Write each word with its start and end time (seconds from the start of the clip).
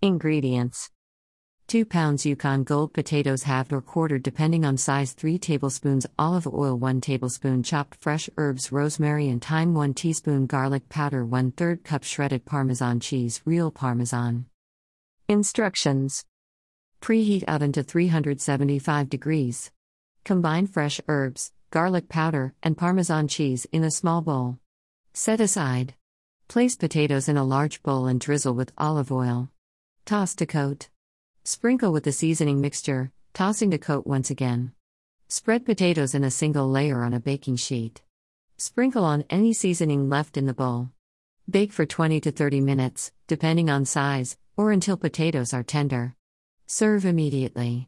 Ingredients 0.00 0.90
2 1.66 1.84
pounds 1.84 2.24
Yukon 2.24 2.62
Gold 2.62 2.94
potatoes 2.94 3.42
halved 3.42 3.72
or 3.72 3.80
quartered 3.80 4.22
depending 4.22 4.64
on 4.64 4.76
size 4.76 5.12
3 5.12 5.38
tablespoons 5.38 6.06
olive 6.16 6.46
oil 6.46 6.78
1 6.78 7.00
tablespoon 7.00 7.64
chopped 7.64 7.96
fresh 8.00 8.30
herbs 8.36 8.70
rosemary 8.70 9.28
and 9.28 9.42
thyme 9.42 9.74
1 9.74 9.94
teaspoon 9.94 10.46
garlic 10.46 10.88
powder 10.88 11.26
1 11.26 11.50
3rd 11.50 11.82
cup 11.82 12.04
shredded 12.04 12.44
parmesan 12.44 13.00
cheese 13.00 13.42
real 13.44 13.72
parmesan 13.72 14.46
Instructions 15.28 16.24
Preheat 17.00 17.42
oven 17.48 17.72
to 17.72 17.82
375 17.82 19.08
degrees. 19.08 19.72
Combine 20.24 20.68
fresh 20.68 21.00
herbs, 21.08 21.50
garlic 21.70 22.08
powder, 22.08 22.54
and 22.62 22.78
parmesan 22.78 23.26
cheese 23.26 23.66
in 23.72 23.82
a 23.82 23.90
small 23.90 24.22
bowl. 24.22 24.58
Set 25.12 25.40
aside. 25.40 25.94
Place 26.46 26.76
potatoes 26.76 27.28
in 27.28 27.36
a 27.36 27.44
large 27.44 27.82
bowl 27.82 28.06
and 28.06 28.20
drizzle 28.20 28.54
with 28.54 28.72
olive 28.78 29.10
oil. 29.10 29.50
Toss 30.08 30.34
to 30.36 30.46
coat. 30.46 30.88
Sprinkle 31.44 31.92
with 31.92 32.04
the 32.04 32.12
seasoning 32.12 32.62
mixture, 32.62 33.12
tossing 33.34 33.70
to 33.72 33.76
coat 33.76 34.06
once 34.06 34.30
again. 34.30 34.72
Spread 35.28 35.66
potatoes 35.66 36.14
in 36.14 36.24
a 36.24 36.30
single 36.30 36.66
layer 36.66 37.02
on 37.02 37.12
a 37.12 37.20
baking 37.20 37.56
sheet. 37.56 38.00
Sprinkle 38.56 39.04
on 39.04 39.24
any 39.28 39.52
seasoning 39.52 40.08
left 40.08 40.38
in 40.38 40.46
the 40.46 40.54
bowl. 40.54 40.88
Bake 41.50 41.74
for 41.74 41.84
20 41.84 42.22
to 42.22 42.30
30 42.30 42.62
minutes, 42.62 43.12
depending 43.26 43.68
on 43.68 43.84
size, 43.84 44.38
or 44.56 44.72
until 44.72 44.96
potatoes 44.96 45.52
are 45.52 45.62
tender. 45.62 46.14
Serve 46.66 47.04
immediately. 47.04 47.86